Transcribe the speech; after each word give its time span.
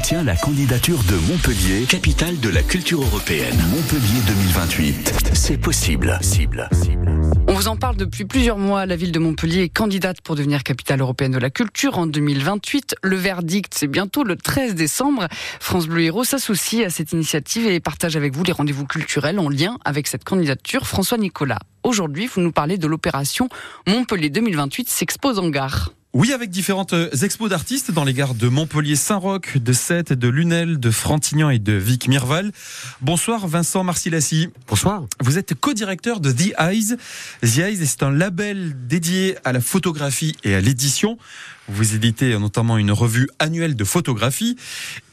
Tient 0.00 0.24
la 0.24 0.34
candidature 0.34 0.98
de 1.04 1.16
Montpellier, 1.30 1.84
capitale 1.84 2.40
de 2.40 2.48
la 2.48 2.62
culture 2.62 3.02
européenne. 3.02 3.56
Montpellier 3.70 4.20
2028. 4.26 5.30
C'est 5.34 5.58
possible. 5.58 6.18
On 7.46 7.52
vous 7.52 7.68
en 7.68 7.76
parle 7.76 7.96
depuis 7.96 8.24
plusieurs 8.24 8.56
mois. 8.56 8.86
La 8.86 8.96
ville 8.96 9.12
de 9.12 9.18
Montpellier 9.18 9.64
est 9.64 9.68
candidate 9.68 10.22
pour 10.22 10.34
devenir 10.34 10.62
capitale 10.62 11.02
européenne 11.02 11.32
de 11.32 11.38
la 11.38 11.50
culture 11.50 11.98
en 11.98 12.06
2028. 12.06 12.96
Le 13.02 13.16
verdict, 13.16 13.74
c'est 13.76 13.86
bientôt 13.86 14.24
le 14.24 14.36
13 14.36 14.74
décembre. 14.74 15.28
France 15.60 15.86
Bleu 15.86 16.04
Héros 16.04 16.24
s'associe 16.24 16.86
à 16.86 16.90
cette 16.90 17.12
initiative 17.12 17.66
et 17.66 17.78
partage 17.78 18.16
avec 18.16 18.34
vous 18.34 18.44
les 18.44 18.52
rendez-vous 18.52 18.86
culturels 18.86 19.38
en 19.38 19.50
lien 19.50 19.76
avec 19.84 20.08
cette 20.08 20.24
candidature. 20.24 20.86
François 20.86 21.18
Nicolas, 21.18 21.58
aujourd'hui, 21.82 22.28
vous 22.28 22.40
nous 22.40 22.52
parlez 22.52 22.78
de 22.78 22.86
l'opération 22.86 23.50
Montpellier 23.86 24.30
2028 24.30 24.88
s'expose 24.88 25.38
en 25.38 25.50
gare. 25.50 25.92
Oui, 26.14 26.34
avec 26.34 26.50
différentes 26.50 26.92
euh, 26.92 27.08
expos 27.22 27.48
d'artistes 27.48 27.90
dans 27.90 28.04
les 28.04 28.12
gares 28.12 28.34
de 28.34 28.46
Montpellier, 28.46 28.96
Saint-Roch, 28.96 29.56
de 29.56 29.72
Sète, 29.72 30.12
de 30.12 30.28
Lunel, 30.28 30.78
de 30.78 30.90
Frontignan 30.90 31.48
et 31.48 31.58
de 31.58 31.72
Vic 31.72 32.06
Mirval. 32.06 32.52
Bonsoir 33.00 33.48
Vincent 33.48 33.82
Marcilassi. 33.82 34.50
Bonsoir. 34.68 35.06
Vous 35.22 35.38
êtes 35.38 35.54
co-directeur 35.54 36.20
de 36.20 36.30
The 36.30 36.52
Eyes. 36.58 36.96
The 37.40 37.58
Eyes, 37.60 37.86
c'est 37.86 38.02
un 38.02 38.10
label 38.10 38.74
dédié 38.86 39.38
à 39.44 39.54
la 39.54 39.62
photographie 39.62 40.36
et 40.44 40.54
à 40.54 40.60
l'édition. 40.60 41.16
Vous 41.68 41.94
éditez 41.94 42.36
notamment 42.38 42.76
une 42.76 42.90
revue 42.90 43.28
annuelle 43.38 43.76
de 43.76 43.84
photographie. 43.84 44.56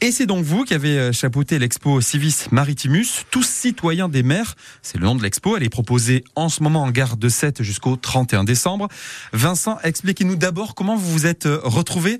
Et 0.00 0.10
c'est 0.10 0.26
donc 0.26 0.44
vous 0.44 0.64
qui 0.64 0.74
avez 0.74 0.98
euh, 0.98 1.12
chapeauté 1.12 1.60
l'expo 1.60 2.00
Civis 2.00 2.48
Maritimus, 2.50 3.24
tous 3.30 3.46
citoyens 3.46 4.08
des 4.08 4.24
mers. 4.24 4.56
C'est 4.82 4.98
le 4.98 5.04
nom 5.04 5.14
de 5.14 5.22
l'expo. 5.22 5.56
Elle 5.56 5.62
est 5.62 5.70
proposée 5.70 6.24
en 6.34 6.48
ce 6.48 6.62
moment 6.62 6.82
en 6.82 6.90
gare 6.90 7.16
de 7.16 7.28
Sète 7.28 7.62
jusqu'au 7.62 7.94
31 7.94 8.42
décembre. 8.42 8.88
Vincent, 9.32 9.78
expliquez-nous 9.84 10.34
d'abord 10.34 10.74
comment 10.74 10.89
vous 10.96 11.10
vous 11.10 11.26
êtes 11.26 11.46
euh, 11.46 11.60
retrouvé 11.62 12.18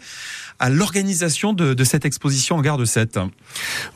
à 0.58 0.68
l'organisation 0.68 1.54
de, 1.54 1.84
cette 1.84 2.04
exposition 2.04 2.56
en 2.56 2.60
gare 2.60 2.76
de 2.76 2.84
Sète? 2.84 3.18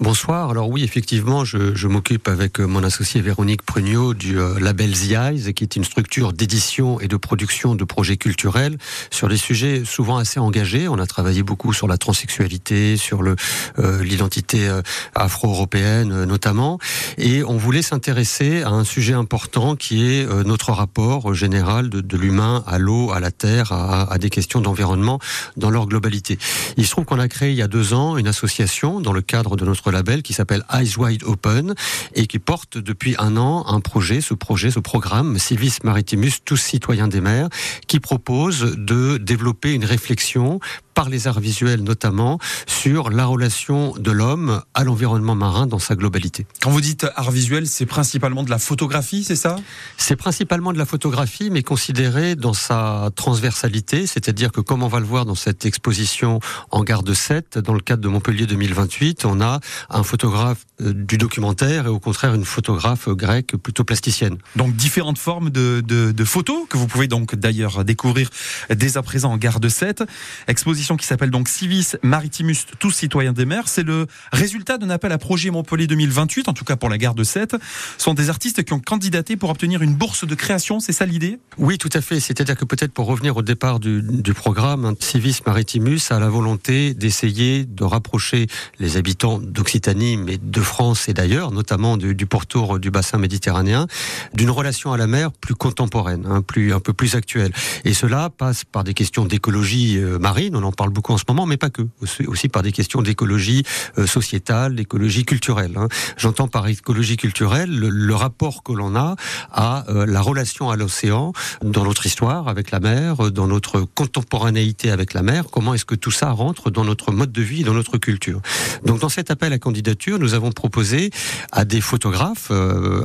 Bonsoir. 0.00 0.48
Alors 0.48 0.70
oui, 0.70 0.82
effectivement, 0.82 1.44
je, 1.44 1.86
m'occupe 1.86 2.26
avec 2.26 2.58
euh, 2.58 2.64
mon 2.66 2.82
associé 2.82 3.20
Véronique 3.20 3.62
Prugnot 3.62 4.14
du 4.14 4.38
label 4.58 4.92
The 4.92 5.10
Eyes, 5.10 5.52
qui 5.52 5.62
est 5.62 5.76
une 5.76 5.84
structure 5.84 6.32
d'édition 6.32 7.00
et 7.00 7.08
de 7.08 7.16
production 7.16 7.74
de 7.74 7.84
projets 7.84 8.16
culturels 8.16 8.78
sur 9.10 9.28
des 9.28 9.36
sujets 9.36 9.84
souvent 9.84 10.16
assez 10.16 10.40
engagé. 10.40 10.88
On 10.88 10.98
a 10.98 11.06
travaillé 11.06 11.42
beaucoup 11.42 11.72
sur 11.72 11.86
la 11.86 11.98
transsexualité, 11.98 12.96
sur 12.96 13.22
euh, 13.22 14.02
l'identité 14.02 14.68
euh, 14.68 14.82
afro-européenne 15.14 16.12
euh, 16.12 16.26
notamment, 16.26 16.78
et 17.18 17.44
on 17.44 17.56
voulait 17.56 17.82
s'intéresser 17.82 18.62
à 18.62 18.70
un 18.70 18.84
sujet 18.84 19.14
important 19.14 19.76
qui 19.76 20.04
est 20.04 20.26
notre 20.44 20.72
rapport 20.72 21.34
général 21.34 21.88
de, 21.90 22.00
de 22.00 22.16
l'humain 22.16 22.64
à 22.66 22.78
l'eau, 22.78 23.12
à 23.12 23.20
la 23.20 23.30
terre, 23.30 23.72
à, 23.72 24.12
à 24.12 24.18
des 24.18 24.30
questions 24.30 24.60
d'environnement 24.64 25.20
dans 25.56 25.70
leur 25.70 25.86
globalité. 25.86 26.38
Il 26.76 26.84
se 26.84 26.90
trouve 26.90 27.04
qu'on 27.04 27.20
a 27.20 27.28
créé 27.28 27.52
il 27.52 27.56
y 27.56 27.62
a 27.62 27.68
deux 27.68 27.94
ans 27.94 28.16
une 28.16 28.26
association 28.26 29.00
dans 29.00 29.12
le 29.12 29.22
cadre 29.22 29.56
de 29.56 29.64
notre 29.64 29.92
label 29.92 30.22
qui 30.22 30.32
s'appelle 30.32 30.64
Eyes 30.72 30.98
Wide 30.98 31.22
Open 31.22 31.74
et 32.14 32.26
qui 32.26 32.40
porte 32.40 32.78
depuis 32.78 33.14
un 33.18 33.36
an 33.36 33.64
un 33.68 33.80
projet, 33.80 34.20
ce 34.20 34.34
projet, 34.34 34.72
ce 34.72 34.80
programme 34.80 35.38
Civis 35.38 35.78
Maritimus, 35.84 36.32
tous 36.44 36.56
citoyens 36.56 37.06
des 37.06 37.20
mers, 37.20 37.48
qui 37.86 38.00
propose 38.00 38.74
de 38.76 39.18
développer 39.18 39.72
une 39.72 39.84
réflexion 39.84 40.58
par 40.94 41.08
les 41.08 41.26
arts 41.26 41.40
visuels 41.40 41.82
notamment, 41.82 42.38
sur 42.66 43.10
la 43.10 43.26
relation 43.26 43.94
de 43.98 44.10
l'homme 44.10 44.62
à 44.74 44.84
l'environnement 44.84 45.34
marin 45.34 45.66
dans 45.66 45.78
sa 45.78 45.96
globalité. 45.96 46.46
Quand 46.62 46.70
vous 46.70 46.80
dites 46.80 47.06
art 47.16 47.30
visuel, 47.30 47.66
c'est 47.66 47.86
principalement 47.86 48.42
de 48.42 48.50
la 48.50 48.58
photographie, 48.58 49.24
c'est 49.24 49.36
ça? 49.36 49.56
C'est 49.96 50.16
principalement 50.16 50.72
de 50.72 50.78
la 50.78 50.86
photographie, 50.86 51.50
mais 51.50 51.62
considérée 51.62 52.36
dans 52.36 52.54
sa 52.54 53.10
transversalité, 53.16 54.06
c'est-à-dire 54.06 54.52
que 54.52 54.60
comme 54.60 54.82
on 54.82 54.88
va 54.88 55.00
le 55.00 55.06
voir 55.06 55.24
dans 55.24 55.34
cette 55.34 55.66
exposition 55.66 56.40
en 56.70 56.84
garde 56.84 57.12
7, 57.12 57.58
dans 57.58 57.74
le 57.74 57.80
cadre 57.80 58.02
de 58.02 58.08
Montpellier 58.08 58.46
2028, 58.46 59.24
on 59.24 59.40
a 59.40 59.60
un 59.90 60.02
photographe 60.02 60.64
euh, 60.80 60.92
du 60.92 61.18
documentaire 61.18 61.86
et 61.86 61.90
au 61.90 62.00
contraire 62.00 62.34
une 62.34 62.44
photographe 62.44 63.08
grecque 63.08 63.56
plutôt 63.56 63.84
plasticienne. 63.84 64.38
Donc 64.56 64.76
différentes 64.76 65.18
formes 65.18 65.50
de, 65.50 65.80
de 65.80 66.24
photos 66.24 66.66
que 66.68 66.76
vous 66.76 66.86
pouvez 66.86 67.08
donc 67.08 67.34
d'ailleurs 67.34 67.84
découvrir 67.84 68.30
dès 68.70 68.96
à 68.96 69.02
présent 69.02 69.32
en 69.32 69.36
garde 69.36 69.68
7. 69.68 70.04
Exposition 70.48 70.83
qui 70.84 71.06
s'appelle 71.06 71.30
donc 71.30 71.48
Civis 71.48 71.96
Maritimus, 72.02 72.66
tous 72.78 72.90
citoyens 72.90 73.32
des 73.32 73.46
mers. 73.46 73.68
C'est 73.68 73.82
le 73.82 74.06
résultat 74.32 74.76
d'un 74.76 74.90
appel 74.90 75.12
à 75.12 75.18
projet 75.18 75.50
Montpellier 75.50 75.86
2028, 75.86 76.48
en 76.48 76.52
tout 76.52 76.64
cas 76.64 76.76
pour 76.76 76.90
la 76.90 76.98
gare 76.98 77.14
de 77.14 77.24
Sète. 77.24 77.56
Ce 77.96 78.04
sont 78.04 78.14
des 78.14 78.28
artistes 78.28 78.62
qui 78.62 78.72
ont 78.72 78.80
candidaté 78.80 79.36
pour 79.36 79.50
obtenir 79.50 79.82
une 79.82 79.94
bourse 79.94 80.26
de 80.26 80.34
création, 80.34 80.80
c'est 80.80 80.92
ça 80.92 81.06
l'idée? 81.06 81.38
Oui, 81.58 81.78
tout 81.78 81.90
à 81.92 82.00
fait. 82.00 82.20
C'est-à-dire 82.20 82.56
que 82.56 82.64
peut-être 82.64 82.92
pour 82.92 83.06
revenir 83.06 83.36
au 83.36 83.42
départ 83.42 83.80
du, 83.80 84.02
programme, 84.34 84.94
Civis 85.00 85.40
Maritimus 85.46 86.00
a 86.10 86.18
la 86.18 86.28
volonté 86.28 86.92
d'essayer 86.92 87.64
de 87.64 87.84
rapprocher 87.84 88.46
les 88.78 88.96
habitants 88.96 89.38
d'Occitanie, 89.38 90.16
mais 90.16 90.38
de 90.38 90.60
France 90.60 91.08
et 91.08 91.14
d'ailleurs, 91.14 91.50
notamment 91.50 91.96
du, 91.96 92.14
du, 92.14 92.26
pourtour 92.26 92.78
du 92.78 92.90
bassin 92.90 93.18
méditerranéen, 93.18 93.86
d'une 94.34 94.50
relation 94.50 94.92
à 94.92 94.96
la 94.96 95.06
mer 95.06 95.32
plus 95.32 95.54
contemporaine, 95.54 96.26
hein, 96.28 96.42
plus, 96.42 96.74
un 96.74 96.80
peu 96.80 96.92
plus 96.92 97.14
actuelle. 97.14 97.52
Et 97.84 97.94
cela 97.94 98.30
passe 98.30 98.64
par 98.64 98.84
des 98.84 98.94
questions 98.94 99.24
d'écologie 99.24 99.98
euh, 99.98 100.18
marine, 100.18 100.56
on 100.56 100.62
en 100.62 100.72
parle 100.74 100.90
beaucoup 100.90 101.12
en 101.12 101.18
ce 101.18 101.24
moment, 101.28 101.46
mais 101.46 101.56
pas 101.56 101.70
que, 101.70 101.82
aussi, 102.26 102.48
par 102.48 102.62
des 102.62 102.72
questions 102.72 103.02
d'écologie 103.02 103.62
euh, 103.98 104.06
sociétale, 104.06 104.74
d'écologie 104.74 105.24
culturelle. 105.24 105.72
Hein. 105.76 105.88
J'entends 106.16 106.48
par 106.48 106.66
écologie 106.68 107.16
culturelle 107.16 107.70
le, 107.70 108.14
rapport 108.14 108.62
que 108.62 108.72
l'on 108.72 108.94
a 108.94 109.16
à 109.50 109.84
euh, 109.88 110.06
la 110.06 110.20
relation 110.20 110.70
à 110.70 110.76
l'océan 110.76 111.32
dans 111.62 111.84
notre 111.84 112.06
histoire 112.06 112.48
avec 112.48 112.70
la 112.70 112.78
mer, 112.80 113.32
dans 113.32 113.48
notre 113.48 113.80
contemporanéité 113.80 114.90
avec 114.90 115.14
la 115.14 115.22
mer, 115.22 115.46
comment 115.50 115.74
est-ce 115.74 115.84
que 115.84 115.96
tout 115.96 116.12
ça 116.12 116.30
rentre 116.30 116.70
dans 116.70 116.84
notre 116.84 117.10
mode 117.10 117.32
de 117.32 117.42
vie, 117.42 117.64
dans 117.64 117.74
notre 117.74 117.98
culture? 117.98 118.40
Donc 118.84 119.00
dans 119.00 119.08
cet 119.08 119.30
appel 119.30 119.52
à 119.52 119.58
candidature, 119.58 120.18
nous 120.18 120.34
avons 120.34 120.52
proposé 120.52 121.10
à 121.50 121.64
des 121.64 121.80
photographes, 121.80 122.52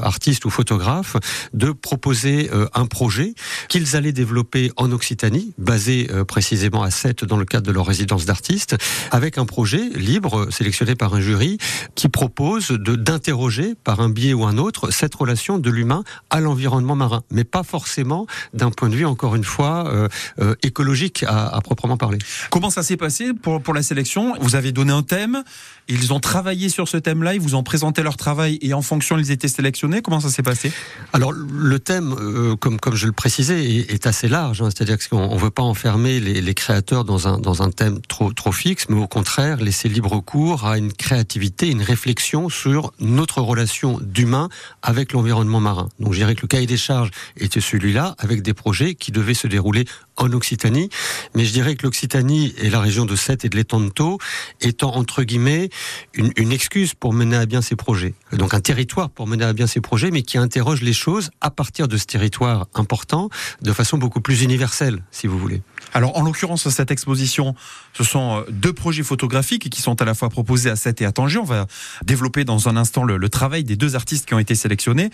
artistes 0.01 0.45
ou 0.45 0.51
photographes, 0.51 1.17
de 1.53 1.71
proposer 1.71 2.49
un 2.75 2.85
projet 2.85 3.33
qu'ils 3.67 3.95
allaient 3.95 4.11
développer 4.11 4.71
en 4.77 4.91
Occitanie, 4.91 5.53
basé 5.57 6.07
précisément 6.27 6.83
à 6.83 6.91
7 6.91 7.25
dans 7.25 7.37
le 7.37 7.45
cadre 7.45 7.58
de 7.61 7.71
leur 7.71 7.85
résidence 7.85 8.25
d'artiste, 8.25 8.75
avec 9.11 9.37
un 9.37 9.45
projet 9.45 9.89
libre 9.95 10.47
sélectionné 10.51 10.95
par 10.95 11.13
un 11.13 11.21
jury 11.21 11.57
qui 11.95 12.09
propose 12.09 12.71
d'interroger 12.71 13.75
par 13.83 13.99
un 13.99 14.09
biais 14.09 14.33
ou 14.33 14.45
un 14.45 14.57
autre 14.57 14.91
cette 14.91 15.15
relation 15.15 15.57
de 15.57 15.69
l'humain 15.69 16.03
à 16.29 16.39
l'environnement 16.39 16.95
marin, 16.95 17.23
mais 17.31 17.43
pas 17.43 17.63
forcément 17.63 18.27
d'un 18.53 18.71
point 18.71 18.89
de 18.89 18.95
vue 18.95 19.05
encore 19.05 19.35
une 19.35 19.43
fois 19.43 19.87
euh, 19.87 20.07
euh, 20.39 20.55
écologique 20.63 21.23
à, 21.23 21.47
à, 21.47 21.61
proprement 21.61 21.97
parler. 21.97 22.19
Comment 22.49 22.69
ça 22.69 22.83
s'est 22.83 22.97
passé 22.97 23.33
pour 23.33 23.61
pour 23.61 23.73
la 23.73 23.83
sélection? 23.83 24.35
Vous 24.39 24.55
avez 24.55 24.71
donné 24.71 24.91
un 24.91 25.03
thème, 25.03 25.43
ils 25.87 26.13
ont 26.13 26.19
travaillé 26.19 26.69
sur 26.69 26.87
ce 26.87 26.97
thème-là, 26.97 27.33
ils 27.33 27.41
vous 27.41 27.55
ont 27.55 27.63
présenté 27.63 28.03
leur 28.03 28.17
travail 28.17 28.59
et 28.61 28.73
en 28.73 28.81
fonction 28.81 29.17
ils 29.17 29.31
étaient 29.31 29.47
sélectionnés. 29.47 30.01
Comment 30.01 30.19
ça 30.19 30.29
s'est 30.29 30.43
passé? 30.43 30.71
Alors 31.13 31.31
le 31.31 31.79
thème, 31.79 32.15
euh, 32.19 32.55
comme 32.55 32.79
comme 32.79 32.95
je 32.95 33.05
le 33.05 33.11
précisais, 33.11 33.63
est, 33.63 33.91
est 33.91 34.07
assez 34.07 34.27
large, 34.27 34.61
hein, 34.61 34.69
c'est-à-dire 34.69 34.97
qu'on 35.09 35.35
ne 35.35 35.39
veut 35.39 35.49
pas 35.49 35.63
enfermer 35.63 36.19
les, 36.19 36.41
les 36.41 36.53
créateur 36.53 37.05
dans 37.05 37.27
un, 37.27 37.39
dans 37.39 37.48
un 37.61 37.71
thème 37.71 37.99
trop, 38.07 38.31
trop 38.33 38.51
fixe, 38.51 38.87
mais 38.89 39.01
au 39.01 39.07
contraire 39.07 39.57
laisser 39.57 39.89
libre 39.89 40.19
cours 40.19 40.65
à 40.65 40.77
une 40.77 40.93
créativité, 40.93 41.69
une 41.69 41.81
réflexion 41.81 42.49
sur 42.49 42.91
notre 42.99 43.41
relation 43.41 43.99
d'humain 44.01 44.49
avec 44.81 45.13
l'environnement 45.13 45.59
marin. 45.59 45.89
Donc 45.99 46.13
je 46.13 46.19
dirais 46.19 46.35
que 46.35 46.41
le 46.43 46.47
cahier 46.47 46.67
des 46.67 46.77
charges 46.77 47.11
était 47.37 47.61
celui-là, 47.61 48.15
avec 48.19 48.41
des 48.41 48.53
projets 48.53 48.95
qui 48.95 49.11
devaient 49.11 49.33
se 49.33 49.47
dérouler 49.47 49.85
en 50.19 50.31
Occitanie, 50.33 50.89
mais 51.33 51.45
je 51.45 51.53
dirais 51.53 51.75
que 51.75 51.83
l'Occitanie 51.83 52.53
et 52.57 52.69
la 52.69 52.79
région 52.79 53.05
de 53.05 53.15
Sète 53.15 53.45
et 53.45 53.49
de 53.49 53.55
l'Étanto 53.55 54.17
étant 54.61 54.95
entre 54.95 55.23
guillemets 55.23 55.69
une, 56.13 56.31
une, 56.35 56.51
excuse 56.51 56.93
pour 56.93 57.13
mener 57.13 57.37
à 57.37 57.45
bien 57.45 57.61
ces 57.61 57.75
projets. 57.75 58.13
Donc 58.33 58.53
un 58.53 58.61
territoire 58.61 59.09
pour 59.09 59.27
mener 59.27 59.45
à 59.45 59.53
bien 59.53 59.67
ces 59.67 59.81
projets, 59.81 60.11
mais 60.11 60.21
qui 60.21 60.37
interroge 60.37 60.81
les 60.81 60.93
choses 60.93 61.31
à 61.41 61.51
partir 61.51 61.87
de 61.87 61.97
ce 61.97 62.05
territoire 62.05 62.67
important 62.73 63.29
de 63.61 63.73
façon 63.73 63.97
beaucoup 63.97 64.21
plus 64.21 64.41
universelle, 64.41 65.03
si 65.11 65.27
vous 65.27 65.39
voulez. 65.39 65.61
Alors 65.93 66.17
en 66.17 66.21
l'occurrence 66.21 66.67
cette 66.69 66.91
exposition, 66.91 67.55
ce 67.99 68.05
sont 68.05 68.37
euh, 68.37 68.41
deux 68.49 68.71
projets 68.71 69.03
photographiques 69.03 69.69
qui 69.69 69.81
sont 69.81 70.01
à 70.01 70.05
la 70.05 70.13
fois 70.13 70.29
proposés 70.29 70.69
à 70.69 70.77
Sète 70.77 71.01
et 71.01 71.05
à 71.05 71.11
Tanger. 71.11 71.37
On 71.39 71.43
va 71.43 71.67
développer 72.05 72.45
dans 72.45 72.69
un 72.69 72.77
instant 72.77 73.03
le, 73.03 73.29
travail 73.29 73.65
des 73.65 73.75
deux 73.75 73.97
artistes 73.97 74.25
qui 74.25 74.33
ont 74.33 74.39
été 74.39 74.55
sélectionnés. 74.55 75.09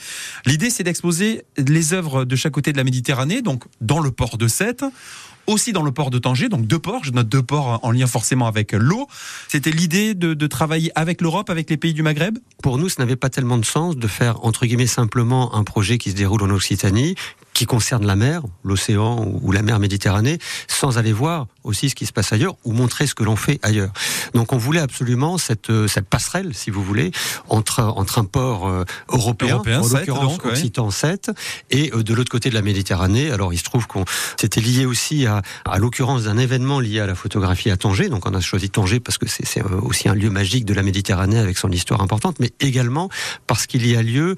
L'idée, 0.45 0.69
c'est 0.69 0.83
d'exposer 0.83 1.45
les 1.57 1.93
œuvres 1.93 2.25
de 2.25 2.35
chaque 2.35 2.53
côté 2.53 2.73
de 2.73 2.77
la 2.77 2.83
Méditerranée, 2.83 3.41
donc 3.41 3.63
dans 3.81 3.99
le 3.99 4.11
port 4.11 4.37
de 4.37 4.47
Sète 4.47 4.85
aussi 5.47 5.73
dans 5.73 5.83
le 5.83 5.91
port 5.91 6.09
de 6.09 6.17
Tanger, 6.17 6.49
donc 6.49 6.65
deux 6.65 6.79
ports, 6.79 7.03
je 7.03 7.11
note 7.11 7.29
deux 7.29 7.43
ports 7.43 7.79
en 7.83 7.91
lien 7.91 8.07
forcément 8.07 8.47
avec 8.47 8.71
l'eau. 8.71 9.07
C'était 9.47 9.69
l'idée 9.69 10.15
de, 10.15 10.47
travailler 10.47 10.91
avec 10.95 11.21
l'Europe, 11.21 11.51
avec 11.51 11.69
les 11.69 11.77
pays 11.77 11.93
du 11.93 12.01
Maghreb? 12.01 12.39
Pour 12.63 12.79
nous, 12.79 12.89
ce 12.89 12.99
n'avait 12.99 13.15
pas 13.15 13.29
tellement 13.29 13.59
de 13.59 13.65
sens 13.65 13.95
de 13.95 14.07
faire, 14.07 14.43
entre 14.43 14.65
guillemets, 14.65 14.87
simplement 14.87 15.53
un 15.53 15.63
projet 15.63 15.99
qui 15.99 16.09
se 16.09 16.15
déroule 16.15 16.41
en 16.41 16.49
Occitanie, 16.49 17.13
qui 17.53 17.67
concernent 17.67 18.07
la 18.07 18.15
mer, 18.15 18.41
l'océan 18.63 19.23
ou 19.23 19.51
la 19.51 19.61
mer 19.61 19.77
Méditerranée, 19.77 20.39
sans 20.67 20.97
aller 20.97 21.13
voir 21.13 21.45
aussi 21.65 21.89
ce 21.89 21.95
qui 21.95 22.05
se 22.05 22.13
passe 22.13 22.31
ailleurs 22.31 22.55
ou 22.63 22.71
montrer 22.71 23.07
ce 23.07 23.15
que 23.15 23.23
l'on 23.23 23.35
fait 23.35 23.59
ailleurs. 23.63 23.91
Donc 24.33 24.53
on 24.53 24.57
voulait 24.57 24.79
absolument 24.79 25.37
cette, 25.37 25.69
euh, 25.69 25.87
cette 25.87 26.07
passerelle, 26.07 26.53
si 26.53 26.69
vous 26.69 26.83
voulez, 26.83 27.11
entre, 27.49 27.81
entre 27.83 28.19
un 28.19 28.25
port 28.25 28.67
euh, 28.67 28.85
européen, 29.09 29.61
en 29.65 29.87
l'occurrence 29.87 30.37
Occitan 30.43 30.91
7, 30.91 31.31
et 31.71 31.91
euh, 31.93 32.03
de 32.03 32.13
l'autre 32.13 32.31
côté 32.31 32.49
de 32.49 32.55
la 32.55 32.61
Méditerranée. 32.61 33.31
Alors 33.31 33.53
il 33.53 33.57
se 33.57 33.63
trouve 33.63 33.87
qu'on 33.87 34.05
c'était 34.39 34.61
lié 34.61 34.85
aussi 34.85 35.25
à, 35.25 35.41
à 35.65 35.77
l'occurrence 35.79 36.23
d'un 36.23 36.37
événement 36.37 36.79
lié 36.79 36.99
à 36.99 37.07
la 37.07 37.15
photographie 37.15 37.71
à 37.71 37.77
Tanger. 37.77 38.09
Donc 38.09 38.25
on 38.25 38.33
a 38.33 38.39
choisi 38.39 38.69
Tanger 38.69 38.99
parce 38.99 39.17
que 39.17 39.27
c'est 39.27 39.61
aussi 39.63 40.07
un 40.07 40.15
lieu 40.15 40.29
magique 40.29 40.65
de 40.65 40.73
la 40.73 40.83
Méditerranée 40.83 41.39
avec 41.39 41.57
son 41.57 41.71
histoire 41.71 42.01
importante, 42.01 42.37
mais 42.39 42.51
également 42.59 43.09
parce 43.47 43.65
qu'il 43.65 43.87
y 43.87 43.95
a 43.95 44.03
lieu 44.03 44.35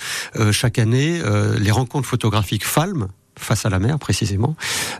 chaque 0.52 0.80
année 0.80 1.22
les 1.60 1.72
rencontres 1.72 2.08
photographiques 2.08 2.66
FALM, 2.66 3.08
face 3.40 3.66
à 3.66 3.70
la 3.70 3.80
mer 3.80 4.00
précisément, 4.00 4.56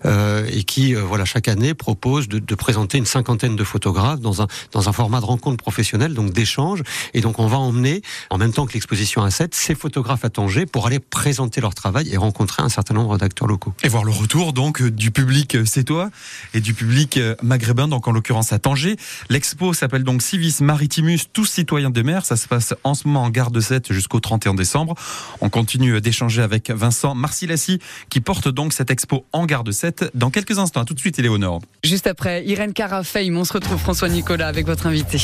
euh, 0.06 0.46
et 0.52 0.64
qui 0.64 0.96
euh, 0.96 1.02
voilà 1.02 1.26
chaque 1.26 1.48
année 1.48 1.74
propose 1.74 2.28
de, 2.28 2.56
présenter 2.56 2.98
une 2.98 3.06
cinquantaine 3.06 3.56
de 3.56 3.64
photographes 3.64 4.20
dans 4.20 4.42
un 4.42 4.48
dans 4.72 4.90
un 4.90 4.92
format 4.92 5.20
de 5.20 5.26
rencontre 5.26 5.58
professionnelle, 5.58 6.14
donc 6.14 6.32
d'échange. 6.32 6.84
Et 7.14 7.22
donc 7.22 7.40
on 7.40 7.48
va 7.48 7.58
emmener 7.58 8.02
en 8.30 8.38
même 8.38 8.52
temps 8.52 8.66
que 8.66 8.74
l'exposition 8.74 9.24
à 9.24 9.32
7 9.32 9.54
ces 9.54 9.76
photographes 9.76 10.26
à 10.26 10.30
Tanger 10.30 10.66
pour 10.66 10.88
aller 10.88 11.00
présenter 11.00 11.62
leur 11.62 11.76
travail 11.76 12.10
et 12.12 12.18
rencontrer 12.18 12.64
un 12.64 12.70
certain 12.70 12.94
nombre 12.94 13.18
d'acteurs 13.18 13.48
locaux. 13.48 13.74
Et 13.84 13.90
voir 13.90 14.04
le 14.04 14.12
retour 14.12 14.54
donc 14.54 14.82
du 14.82 15.12
public 15.12 15.58
sétois 15.66 16.10
et 16.54 16.62
du 16.62 16.74
public 16.74 17.20
maghrébin, 17.42 17.88
donc 17.88 18.08
en 18.08 18.12
l'occurrence 18.12 18.54
à 18.54 18.60
Tanger. 18.60 18.96
L'expo 19.30 19.74
s'appelle 19.74 20.04
donc 20.04 20.22
Civis 20.22 20.58
Maritimus, 20.62 21.20
tous 21.32 21.46
citoyens 21.46 21.90
de 21.90 22.02
mer. 22.02 22.26
Ça 22.26 22.36
se 22.36 22.48
passe 22.48 22.74
en 22.84 22.94
ce 22.94 23.08
moment 23.08 23.24
en 23.24 23.30
gare 23.30 23.52
de 23.52 23.60
7 23.60 23.94
jusqu'au 23.94 24.20
31 24.20 24.54
décembre. 24.56 24.96
On 25.42 25.50
continue 25.50 26.00
d'échanger 26.02 26.42
avec 26.42 26.72
Vincent 26.72 27.16
Marcilassi 27.16 27.80
qui 28.10 28.22
porte 28.28 28.50
donc 28.50 28.74
cette 28.74 28.92
expo 28.92 29.26
en 29.32 29.46
garde 29.46 29.72
7 29.72 30.12
dans 30.14 30.32
quelques 30.32 30.60
instants. 30.60 30.84
tout 30.84 30.94
de 30.94 31.00
suite, 31.00 31.18
Éléonore. 31.18 31.62
Juste 31.86 32.08
après, 32.08 32.44
Irène 32.44 32.74
Carafeil, 32.74 33.32
on 33.32 33.46
se 33.46 33.54
retrouve 33.54 33.78
François 33.78 34.10
Nicolas 34.10 34.50
avec 34.50 34.66
votre 34.66 34.86
invité. 34.86 35.18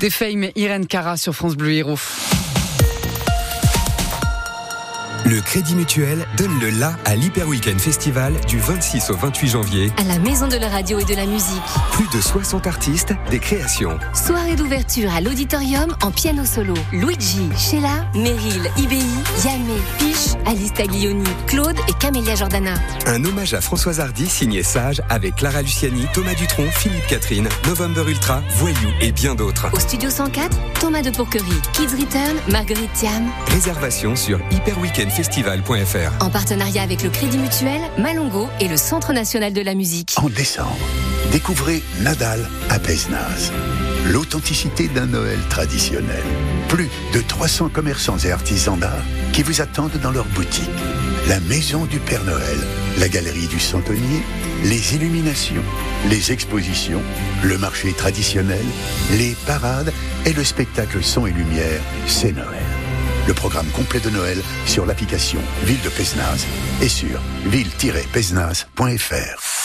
C'était 0.00 0.32
Fame 0.32 0.48
Irène 0.56 0.86
Cara 0.86 1.18
sur 1.18 1.34
France 1.34 1.56
Bleu 1.56 1.72
Héros. 1.72 2.29
Le 5.30 5.40
Crédit 5.40 5.76
Mutuel 5.76 6.26
donne 6.36 6.58
le 6.58 6.70
la 6.70 6.96
à 7.04 7.14
l'Hyper 7.14 7.46
Weekend 7.46 7.80
Festival 7.80 8.32
du 8.48 8.58
26 8.58 9.10
au 9.10 9.16
28 9.16 9.48
janvier. 9.48 9.92
À 9.96 10.02
la 10.02 10.18
Maison 10.18 10.48
de 10.48 10.56
la 10.56 10.68
Radio 10.68 10.98
et 10.98 11.04
de 11.04 11.14
la 11.14 11.24
Musique. 11.24 11.62
Plus 11.92 12.08
de 12.12 12.20
60 12.20 12.66
artistes, 12.66 13.14
des 13.30 13.38
créations. 13.38 13.96
Soirée 14.12 14.56
d'ouverture 14.56 15.14
à 15.14 15.20
l'auditorium 15.20 15.94
en 16.02 16.10
piano 16.10 16.44
solo. 16.44 16.74
Luigi, 16.90 17.48
Sheila, 17.56 18.10
Meryl, 18.12 18.72
Ibi, 18.76 19.04
Yamé, 19.44 19.78
Piche, 19.98 20.34
Alice 20.46 20.72
Taglioni, 20.72 21.22
Claude 21.46 21.78
et 21.88 21.92
Camélia 22.00 22.34
Jordana. 22.34 22.74
Un 23.06 23.24
hommage 23.24 23.54
à 23.54 23.60
Françoise 23.60 24.00
Hardy 24.00 24.26
signé 24.26 24.64
Sage 24.64 25.00
avec 25.10 25.36
Clara 25.36 25.62
Luciani, 25.62 26.06
Thomas 26.12 26.34
Dutronc, 26.34 26.66
Philippe 26.72 27.06
Catherine, 27.06 27.48
November 27.68 28.02
Ultra, 28.08 28.42
Voyou 28.56 28.90
et 29.00 29.12
bien 29.12 29.36
d'autres. 29.36 29.68
Au 29.72 29.78
studio 29.78 30.10
104, 30.10 30.58
Thomas 30.80 31.02
de 31.02 31.10
Pourquerie, 31.10 31.44
Kids 31.72 31.94
Return, 32.00 32.36
Marguerite 32.50 32.92
Thiam. 32.94 33.30
Réservation 33.52 34.16
sur 34.16 34.40
En 36.20 36.30
partenariat 36.30 36.80
avec 36.80 37.02
le 37.02 37.10
Crédit 37.10 37.36
Mutuel, 37.36 37.82
Malongo 37.98 38.48
et 38.58 38.68
le 38.68 38.78
Centre 38.78 39.12
national 39.12 39.52
de 39.52 39.60
la 39.60 39.74
musique. 39.74 40.14
En 40.16 40.30
décembre, 40.30 40.78
découvrez 41.30 41.82
Nadal 42.00 42.48
à 42.70 42.78
Péznaz. 42.78 43.52
L'authenticité 44.06 44.88
d'un 44.88 45.04
Noël 45.04 45.38
traditionnel. 45.50 46.22
Plus 46.68 46.88
de 47.12 47.20
300 47.20 47.68
commerçants 47.68 48.16
et 48.16 48.32
artisans 48.32 48.78
d'art 48.78 49.04
qui 49.34 49.42
vous 49.42 49.60
attendent 49.60 49.98
dans 50.02 50.10
leur 50.10 50.24
boutique. 50.24 50.70
La 51.28 51.38
maison 51.40 51.84
du 51.84 51.98
Père 51.98 52.24
Noël, 52.24 52.58
la 52.98 53.08
galerie 53.10 53.46
du 53.46 53.60
Centenier, 53.60 54.22
les 54.64 54.94
illuminations, 54.94 55.62
les 56.08 56.32
expositions, 56.32 57.02
le 57.42 57.58
marché 57.58 57.92
traditionnel, 57.92 58.64
les 59.18 59.36
parades 59.46 59.92
et 60.24 60.32
le 60.32 60.44
spectacle 60.44 61.02
son 61.02 61.26
et 61.26 61.32
lumière, 61.32 61.82
c'est 62.06 62.32
Noël. 62.32 62.79
Le 63.26 63.34
programme 63.34 63.68
complet 63.68 64.00
de 64.00 64.10
Noël 64.10 64.38
sur 64.66 64.86
l'application 64.86 65.40
Ville 65.64 65.80
de 65.82 65.88
Péznaz 65.88 66.46
et 66.80 66.88
sur 66.88 67.20
ville-péznaz.fr. 67.46 69.60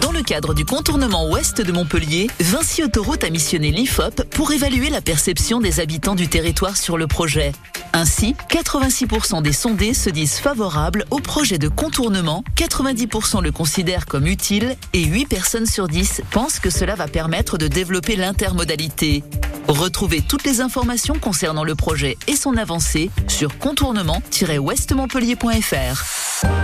Dans 0.00 0.12
le 0.12 0.22
cadre 0.22 0.54
du 0.54 0.64
contournement 0.64 1.28
ouest 1.28 1.60
de 1.60 1.72
Montpellier, 1.72 2.28
Vinci 2.40 2.84
Autoroute 2.84 3.24
a 3.24 3.30
missionné 3.30 3.70
l'IFOP 3.70 4.22
pour 4.30 4.52
évaluer 4.52 4.90
la 4.90 5.00
perception 5.00 5.60
des 5.60 5.80
habitants 5.80 6.14
du 6.14 6.28
territoire 6.28 6.76
sur 6.76 6.98
le 6.98 7.06
projet. 7.06 7.52
Ainsi, 7.92 8.36
86% 8.50 9.42
des 9.42 9.52
sondés 9.52 9.94
se 9.94 10.10
disent 10.10 10.38
favorables 10.38 11.04
au 11.10 11.20
projet 11.20 11.58
de 11.58 11.68
contournement, 11.68 12.44
90% 12.56 13.42
le 13.42 13.50
considèrent 13.50 14.06
comme 14.06 14.26
utile 14.26 14.76
et 14.92 15.04
8 15.04 15.26
personnes 15.26 15.66
sur 15.66 15.88
10 15.88 16.22
pensent 16.30 16.60
que 16.60 16.70
cela 16.70 16.94
va 16.94 17.08
permettre 17.08 17.58
de 17.58 17.66
développer 17.66 18.14
l'intermodalité. 18.14 19.24
Retrouvez 19.68 20.22
toutes 20.22 20.44
les 20.44 20.60
informations 20.60 21.18
concernant 21.18 21.64
le 21.64 21.74
projet 21.74 22.16
et 22.26 22.36
son 22.36 22.56
avancée 22.56 23.10
sur 23.26 23.58
contournement-ouestmontpellier.fr. 23.58 26.57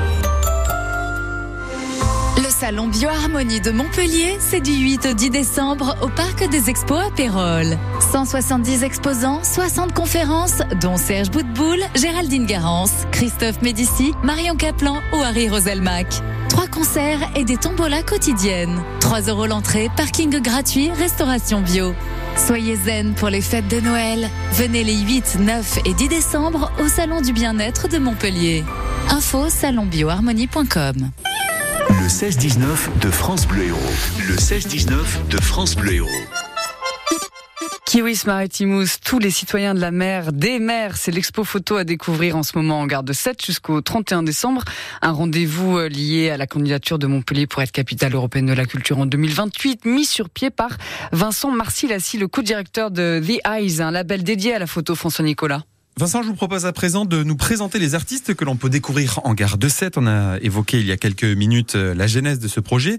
Le 2.36 2.50
salon 2.50 2.88
Bioharmonie 2.88 3.60
de 3.60 3.70
Montpellier, 3.70 4.36
c'est 4.38 4.60
du 4.60 4.72
8 4.72 5.06
au 5.10 5.14
10 5.14 5.30
décembre 5.30 5.96
au 6.02 6.08
Parc 6.08 6.48
des 6.48 6.68
Expos 6.68 6.98
à 6.98 7.10
Pérol. 7.10 7.78
170 8.12 8.82
exposants, 8.82 9.40
60 9.42 9.92
conférences, 9.92 10.58
dont 10.80 10.96
Serge 10.96 11.30
Boutboul, 11.30 11.78
Géraldine 11.94 12.46
Garance, 12.46 12.92
Christophe 13.12 13.62
Médici, 13.62 14.12
Marion 14.22 14.56
Caplan 14.56 14.96
ou 15.12 15.22
Harry 15.22 15.48
Roselmack. 15.48 16.06
Trois 16.48 16.66
concerts 16.66 17.20
et 17.34 17.44
des 17.44 17.56
tombolas 17.56 18.02
quotidiennes. 18.02 18.82
3 19.00 19.22
euros 19.22 19.46
l'entrée, 19.46 19.90
parking 19.96 20.40
gratuit, 20.40 20.90
restauration 20.90 21.60
bio. 21.60 21.94
Soyez 22.37 22.76
zen 22.76 23.14
pour 23.14 23.29
les 23.29 23.41
fêtes 23.41 23.69
de 23.69 23.81
Noël. 23.81 24.29
Venez 24.53 24.85
les 24.85 24.99
8, 24.99 25.38
9 25.41 25.79
et 25.87 25.95
10 25.95 26.09
décembre 26.09 26.73
au 26.83 26.88
Salon 26.88 27.21
du 27.21 27.33
Bien-être 27.33 27.88
de 27.88 27.99
Montpellier. 27.99 28.64
Info 29.11 29.49
salonbioharmonie.com. 29.49 31.11
Le 31.91 32.09
16-19 32.09 32.99
de 33.00 33.11
France 33.11 33.47
Bleu 33.47 33.64
Héros. 33.64 33.79
Le 34.29 34.37
16-19 34.37 35.29
de 35.31 35.41
France 35.41 35.76
Bleu 35.76 35.95
Héros. 35.95 36.43
Kiwis 37.94 38.22
Maritimus, 38.26 38.98
tous 39.04 39.20
les 39.20 39.30
citoyens 39.30 39.72
de 39.72 39.78
la 39.78 39.92
mer, 39.92 40.32
des 40.32 40.58
mers, 40.58 40.96
c'est 40.96 41.12
l'expo 41.12 41.44
photo 41.44 41.76
à 41.76 41.84
découvrir 41.84 42.36
en 42.36 42.42
ce 42.42 42.58
moment 42.58 42.80
en 42.80 42.88
gare 42.88 43.04
de 43.04 43.12
7 43.12 43.46
jusqu'au 43.46 43.80
31 43.82 44.24
décembre. 44.24 44.64
Un 45.00 45.12
rendez-vous 45.12 45.78
euh, 45.78 45.88
lié 45.88 46.30
à 46.30 46.36
la 46.36 46.48
candidature 46.48 46.98
de 46.98 47.06
Montpellier 47.06 47.46
pour 47.46 47.62
être 47.62 47.70
capitale 47.70 48.12
européenne 48.14 48.46
de 48.46 48.52
la 48.52 48.66
culture 48.66 48.98
en 48.98 49.06
2028, 49.06 49.84
mis 49.84 50.06
sur 50.06 50.28
pied 50.28 50.50
par 50.50 50.70
Vincent 51.12 51.52
Marcilassi, 51.52 52.18
le 52.18 52.26
co-directeur 52.26 52.90
de 52.90 53.22
The 53.24 53.46
Eyes, 53.46 53.80
un 53.80 53.92
label 53.92 54.24
dédié 54.24 54.54
à 54.54 54.58
la 54.58 54.66
photo 54.66 54.96
François 54.96 55.24
Nicolas. 55.24 55.62
Vincent, 55.96 56.24
je 56.24 56.26
vous 56.26 56.34
propose 56.34 56.66
à 56.66 56.72
présent 56.72 57.04
de 57.04 57.22
nous 57.22 57.36
présenter 57.36 57.78
les 57.78 57.94
artistes 57.94 58.34
que 58.34 58.44
l'on 58.44 58.56
peut 58.56 58.68
découvrir 58.68 59.20
en 59.22 59.32
gare 59.32 59.58
de 59.58 59.68
7. 59.68 59.96
On 59.96 60.08
a 60.08 60.38
évoqué 60.40 60.80
il 60.80 60.86
y 60.86 60.90
a 60.90 60.96
quelques 60.96 61.22
minutes 61.22 61.76
euh, 61.76 61.94
la 61.94 62.08
genèse 62.08 62.40
de 62.40 62.48
ce 62.48 62.58
projet. 62.58 62.98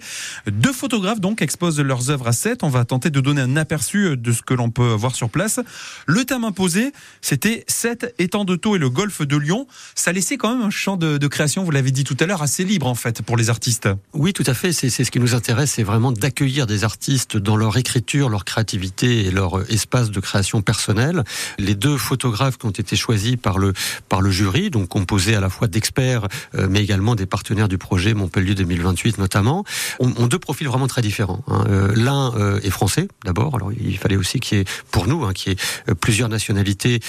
Deux 0.50 0.72
photographes 0.72 1.20
donc 1.20 1.42
exposent 1.42 1.82
leurs 1.82 2.10
œuvres 2.10 2.30
à 2.30 2.32
7. 2.32 2.64
On 2.64 2.70
va 2.70 2.86
tenter 2.86 3.10
de 3.10 3.20
donner 3.20 3.42
un 3.42 3.58
aperçu 3.58 4.06
euh, 4.06 4.16
de 4.16 4.32
ce 4.32 4.42
que 4.42 4.54
l'on 4.54 4.70
peut 4.70 4.94
voir 4.94 5.14
sur 5.14 5.30
place. 5.30 5.60
Le 6.06 6.24
thème 6.24 6.46
imposé, 6.46 6.94
c'était 7.20 7.66
7 7.68 8.16
étangs 8.18 8.46
de 8.46 8.56
Taux 8.56 8.78
et 8.78 8.80
le 8.80 8.90
golfe 8.90 9.24
de 9.24 9.36
Lyon. 9.36 9.68
Ça 9.94 10.14
laissait 10.14 10.38
quand 10.38 10.56
même 10.56 10.66
un 10.66 10.70
champ 10.70 10.96
de, 10.96 11.18
de 11.18 11.28
création, 11.28 11.66
vous 11.66 11.72
l'avez 11.72 11.92
dit 11.92 12.06
tout 12.06 12.16
à 12.22 12.26
l'heure, 12.26 12.44
assez 12.44 12.64
libre 12.64 12.88
en 12.88 12.96
fait 12.96 13.22
pour 13.22 13.36
les 13.36 13.50
artistes. 13.50 13.90
Oui, 14.14 14.32
tout 14.32 14.46
à 14.48 14.54
fait. 14.54 14.72
C'est 14.72 14.90
ce 14.90 15.12
qui 15.12 15.20
nous 15.20 15.36
intéresse, 15.36 15.72
c'est 15.72 15.84
vraiment 15.84 16.14
d'accueillir 16.14 16.66
des 16.66 16.86
artistes 16.86 17.36
dans 17.36 17.58
leur 17.58 17.76
écriture, 17.76 18.30
leur 18.30 18.46
créativité 18.46 19.26
et 19.26 19.32
leur 19.32 19.60
euh, 19.60 19.66
espace 19.68 20.12
de 20.12 20.20
création 20.22 20.62
personnelle. 20.62 21.26
Les 21.60 21.76
deux 21.76 21.98
photographes 21.98 22.58
qui 22.58 22.68
ont 22.68 22.70
été 22.70 22.85
été 22.86 22.96
choisi 22.96 23.36
par 23.38 23.58
le, 23.58 23.74
par 24.10 24.22
le 24.22 24.30
jury, 24.30 24.70
donc 24.70 24.88
composé 24.88 25.36
à 25.36 25.40
la 25.40 25.50
fois 25.50 25.68
d'experts, 25.68 26.28
euh, 26.56 26.68
mais 26.70 26.82
également 26.84 27.16
des 27.16 27.26
partenaires 27.26 27.68
du 27.68 27.78
projet 27.78 28.14
Montpellier 28.14 28.54
2028 28.54 29.18
notamment, 29.18 29.64
ont, 30.00 30.14
ont 30.18 30.28
deux 30.28 30.40
profils 30.40 30.68
vraiment 30.68 30.88
très 30.88 31.02
différents. 31.02 31.44
Hein. 31.48 31.66
Euh, 31.70 31.94
L'un 31.96 32.34
euh, 32.36 32.60
est 32.62 32.70
français 32.70 33.08
d'abord, 33.26 33.56
alors 33.56 33.72
il 33.74 33.98
fallait 33.98 34.18
aussi 34.18 34.40
qu'il 34.40 34.60
y 34.60 34.62
ait, 34.62 34.66
pour 34.92 35.08
nous, 35.08 35.26
hein, 35.26 35.34
qu'il 35.34 35.54
y 35.54 35.56
ait 35.56 35.96
plusieurs 35.96 36.30
nationalités 36.30 37.00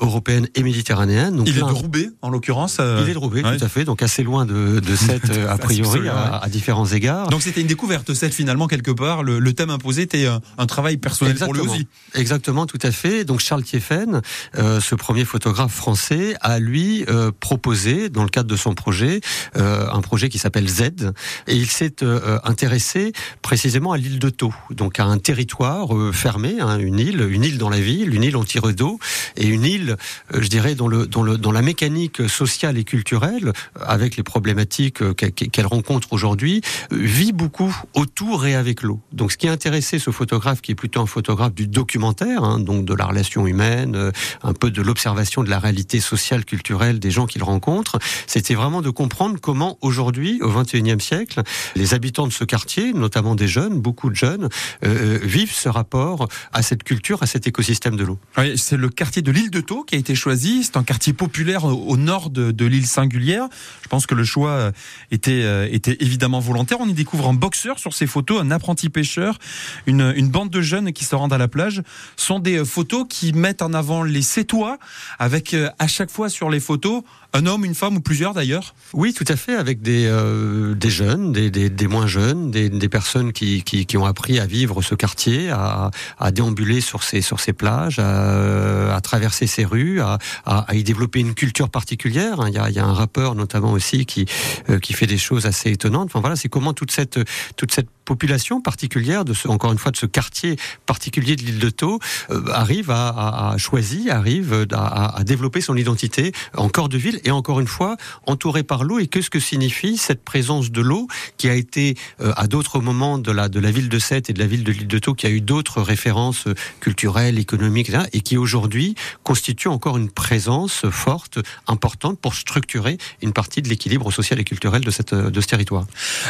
européennes 0.00 0.48
et 0.54 0.62
méditerranéennes. 0.62 1.36
Donc 1.36 1.48
il 1.48 1.56
est 1.56 1.60
de 1.60 1.64
Roubaix 1.64 2.10
en 2.22 2.30
l'occurrence. 2.30 2.78
Il 2.80 3.08
est 3.08 3.14
de 3.14 3.18
Roubaix, 3.18 3.44
ouais. 3.44 3.56
tout 3.56 3.64
à 3.64 3.68
fait, 3.68 3.84
donc 3.84 4.02
assez 4.02 4.22
loin 4.22 4.44
de, 4.44 4.80
de 4.80 4.96
cette, 5.06 5.30
a 5.30 5.56
priori, 5.58 6.08
à, 6.08 6.38
à 6.38 6.48
différents 6.48 6.86
égards. 6.86 7.28
Donc 7.28 7.42
c'était 7.42 7.60
une 7.60 7.66
découverte, 7.66 8.12
cette 8.14 8.34
finalement 8.34 8.66
quelque 8.66 8.90
part. 8.90 9.22
Le, 9.22 9.38
le 9.38 9.52
thème 9.52 9.70
imposé 9.70 10.02
était 10.02 10.26
un, 10.26 10.40
un 10.58 10.66
travail 10.66 10.96
personnel 10.96 11.36
pour 11.36 11.54
lui 11.54 11.60
aussi. 11.60 11.86
Exactement, 12.14 12.66
tout 12.66 12.78
à 12.82 12.90
fait. 12.90 13.24
Donc 13.24 13.40
Charles 13.40 13.62
Thieffen, 13.62 14.22
euh, 14.56 14.80
ce 14.80 14.94
premier 14.94 15.11
photographe 15.24 15.72
français, 15.72 16.34
a 16.40 16.58
lui 16.58 17.04
euh, 17.08 17.30
proposé, 17.38 18.08
dans 18.08 18.22
le 18.22 18.28
cadre 18.28 18.48
de 18.48 18.56
son 18.56 18.74
projet, 18.74 19.20
euh, 19.56 19.86
un 19.92 20.00
projet 20.00 20.28
qui 20.28 20.38
s'appelle 20.38 20.68
Z, 20.68 21.12
et 21.46 21.54
il 21.54 21.66
s'est 21.66 22.02
euh, 22.02 22.38
intéressé 22.44 23.12
précisément 23.42 23.92
à 23.92 23.98
l'île 23.98 24.18
de 24.18 24.30
Thau, 24.30 24.52
donc 24.70 24.98
à 24.98 25.04
un 25.04 25.18
territoire 25.18 25.88
fermé, 26.12 26.56
hein, 26.60 26.78
une 26.78 26.98
île, 26.98 27.26
une 27.30 27.44
île 27.44 27.58
dans 27.58 27.68
la 27.68 27.80
ville, 27.80 28.14
une 28.14 28.24
île 28.24 28.36
en 28.36 28.44
tire 28.44 28.72
d'eau, 28.72 28.98
et 29.36 29.46
une 29.46 29.64
île, 29.64 29.96
je 30.32 30.48
dirais, 30.48 30.74
dont 30.74 31.52
la 31.52 31.62
mécanique 31.62 32.28
sociale 32.28 32.78
et 32.78 32.84
culturelle, 32.84 33.52
avec 33.80 34.16
les 34.16 34.22
problématiques 34.22 35.02
qu'elle 35.14 35.66
rencontre 35.66 36.12
aujourd'hui, 36.12 36.62
vit 36.90 37.32
beaucoup 37.32 37.74
autour 37.94 38.46
et 38.46 38.54
avec 38.54 38.82
l'eau. 38.82 39.00
Donc 39.12 39.32
ce 39.32 39.36
qui 39.36 39.48
a 39.48 39.52
intéressé 39.52 39.98
ce 39.98 40.10
photographe, 40.10 40.62
qui 40.62 40.72
est 40.72 40.76
plutôt 40.76 41.00
un 41.00 41.06
photographe 41.06 41.54
du 41.54 41.66
documentaire, 41.66 42.44
hein, 42.44 42.58
donc 42.58 42.84
de 42.84 42.94
la 42.94 43.06
relation 43.06 43.46
humaine, 43.46 44.12
un 44.42 44.52
peu 44.54 44.70
de 44.70 44.80
l'observation 44.80 45.01
de 45.04 45.50
la 45.50 45.58
réalité 45.58 46.00
sociale, 46.00 46.44
culturelle 46.44 46.98
des 46.98 47.10
gens 47.10 47.26
qu'il 47.26 47.42
rencontre, 47.42 47.98
c'était 48.26 48.54
vraiment 48.54 48.82
de 48.82 48.90
comprendre 48.90 49.38
comment 49.40 49.78
aujourd'hui, 49.80 50.40
au 50.42 50.50
XXIe 50.50 51.00
siècle, 51.00 51.42
les 51.74 51.94
habitants 51.94 52.26
de 52.26 52.32
ce 52.32 52.44
quartier, 52.44 52.92
notamment 52.92 53.34
des 53.34 53.48
jeunes, 53.48 53.80
beaucoup 53.80 54.10
de 54.10 54.14
jeunes, 54.14 54.48
euh, 54.84 55.18
vivent 55.22 55.54
ce 55.54 55.68
rapport 55.68 56.28
à 56.52 56.62
cette 56.62 56.84
culture, 56.84 57.22
à 57.22 57.26
cet 57.26 57.46
écosystème 57.46 57.96
de 57.96 58.04
l'eau. 58.04 58.18
C'est 58.56 58.76
le 58.76 58.88
quartier 58.88 59.22
de 59.22 59.32
l'île 59.32 59.50
de 59.50 59.60
Thau 59.60 59.82
qui 59.82 59.96
a 59.96 59.98
été 59.98 60.14
choisi. 60.14 60.64
C'est 60.64 60.76
un 60.76 60.84
quartier 60.84 61.12
populaire 61.12 61.64
au 61.64 61.96
nord 61.96 62.30
de, 62.30 62.64
l'île 62.64 62.86
singulière. 62.86 63.48
Je 63.82 63.88
pense 63.88 64.06
que 64.06 64.14
le 64.14 64.24
choix 64.24 64.50
euh, 64.50 64.72
était, 65.10 65.42
euh, 65.42 65.68
était 65.70 65.96
évidemment 66.00 66.40
volontaire. 66.40 66.78
On 66.80 66.88
y 66.88 66.94
découvre 66.94 67.28
un 67.28 67.34
boxeur 67.34 67.78
sur 67.78 67.92
ces 67.92 68.06
photos, 68.06 68.40
un 68.40 68.50
apprenti 68.50 68.88
pêcheur, 68.88 69.38
une, 69.86 70.12
une 70.16 70.28
bande 70.28 70.50
de 70.50 70.60
jeunes 70.60 70.92
qui 70.92 71.04
se 71.04 71.14
rendent 71.14 71.32
à 71.32 71.38
la 71.38 71.48
plage. 71.48 71.82
Ce 72.16 72.26
sont 72.26 72.38
des 72.38 72.58
euh, 72.58 72.64
photos 72.64 73.06
qui 73.08 73.32
mettent 73.32 73.62
en 73.62 73.74
avant 73.74 74.02
les 74.02 74.22
Sétois, 74.22 74.78
avec 75.18 75.54
euh, 75.54 75.70
à 75.78 75.86
chaque 75.86 76.10
fois 76.10 76.28
sur 76.28 76.50
les 76.50 76.60
photos 76.60 77.02
Un 77.34 77.46
homme, 77.46 77.64
une 77.64 77.74
femme 77.74 77.96
ou 77.96 78.00
plusieurs 78.00 78.34
d'ailleurs? 78.34 78.74
Oui, 78.92 79.14
tout 79.14 79.24
à 79.26 79.36
fait, 79.36 79.56
avec 79.56 79.80
des, 79.80 80.04
euh, 80.06 80.74
des 80.74 80.90
jeunes, 80.90 81.32
des, 81.32 81.50
des, 81.50 81.86
moins 81.86 82.06
jeunes, 82.06 82.50
des, 82.50 82.88
personnes 82.90 83.32
qui, 83.32 83.62
qui, 83.62 83.86
qui, 83.86 83.96
ont 83.96 84.04
appris 84.04 84.38
à 84.38 84.44
vivre 84.44 84.82
ce 84.82 84.94
quartier, 84.94 85.48
à, 85.48 85.90
à 86.18 86.30
déambuler 86.30 86.82
sur 86.82 87.02
ces, 87.02 87.22
sur 87.22 87.38
plages, 87.56 87.98
à, 87.98 88.94
à 88.94 89.00
traverser 89.00 89.46
ces 89.46 89.64
rues, 89.64 90.02
à, 90.02 90.18
à, 90.44 90.74
y 90.74 90.82
développer 90.82 91.20
une 91.20 91.32
culture 91.32 91.70
particulière. 91.70 92.44
Il 92.48 92.54
y 92.54 92.58
a, 92.58 92.68
il 92.68 92.76
y 92.76 92.78
a 92.78 92.84
un 92.84 92.92
rappeur 92.92 93.34
notamment 93.34 93.72
aussi 93.72 94.04
qui, 94.04 94.26
euh, 94.68 94.78
qui 94.78 94.92
fait 94.92 95.06
des 95.06 95.18
choses 95.18 95.46
assez 95.46 95.70
étonnantes. 95.70 96.10
Enfin 96.10 96.20
voilà, 96.20 96.36
c'est 96.36 96.50
comment 96.50 96.74
toute 96.74 96.90
cette, 96.90 97.18
toute 97.56 97.72
cette 97.72 97.88
population 98.04 98.60
particulière 98.60 99.24
de 99.24 99.32
ce, 99.32 99.48
encore 99.48 99.72
une 99.72 99.78
fois, 99.78 99.90
de 99.90 99.96
ce 99.96 100.06
quartier 100.06 100.56
particulier 100.86 101.36
de 101.36 101.42
l'île 101.42 101.58
de 101.58 101.70
Thau 101.70 101.98
euh, 102.30 102.44
arrive 102.52 102.90
à, 102.90 103.08
à, 103.08 103.52
à, 103.52 103.58
choisir, 103.58 104.14
arrive 104.14 104.66
à, 104.72 105.16
à, 105.16 105.24
développer 105.24 105.60
son 105.60 105.76
identité 105.76 106.32
en 106.54 106.68
corps 106.68 106.88
de 106.88 106.98
ville 106.98 107.20
et 107.24 107.30
encore 107.30 107.60
une 107.60 107.66
fois 107.66 107.96
entouré 108.26 108.62
par 108.62 108.84
l'eau. 108.84 108.98
Et 108.98 109.06
qu'est-ce 109.06 109.30
que 109.30 109.40
signifie 109.40 109.96
cette 109.96 110.24
présence 110.24 110.70
de 110.70 110.80
l'eau 110.80 111.08
qui 111.36 111.48
a 111.48 111.54
été 111.54 111.96
euh, 112.20 112.32
à 112.36 112.46
d'autres 112.46 112.80
moments 112.80 113.18
de 113.18 113.30
la 113.30 113.70
ville 113.70 113.88
de 113.88 113.98
Sète 113.98 114.30
et 114.30 114.32
de 114.32 114.38
la 114.38 114.46
ville 114.46 114.64
de 114.64 114.72
l'île 114.72 114.88
de 114.88 114.98
Thau 114.98 115.14
qui 115.14 115.26
a 115.26 115.30
eu 115.30 115.40
d'autres 115.40 115.82
références 115.82 116.48
culturelles, 116.80 117.38
économiques, 117.38 117.92
et 118.12 118.20
qui 118.20 118.36
aujourd'hui 118.36 118.94
constitue 119.22 119.68
encore 119.68 119.96
une 119.96 120.10
présence 120.10 120.86
forte, 120.90 121.38
importante 121.66 122.18
pour 122.18 122.34
structurer 122.34 122.98
une 123.22 123.32
partie 123.32 123.62
de 123.62 123.68
l'équilibre 123.68 124.10
social 124.12 124.40
et 124.40 124.44
culturel 124.44 124.82
de 124.82 124.90
ce 124.90 125.46
territoire? 125.46 125.86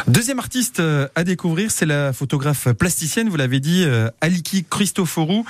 Deuxième 0.06 0.38
artiste 0.38 0.80
euh, 0.80 1.08
à 1.14 1.24
découvrir 1.24 1.70
c'est 1.70 1.86
la 1.86 2.12
photographe 2.12 2.68
plasticienne, 2.72 3.28
vous 3.28 3.36
l'avez 3.36 3.60
dit, 3.60 3.84
euh, 3.84 4.08
Aliki 4.20 4.64
Christoforou. 4.68 5.44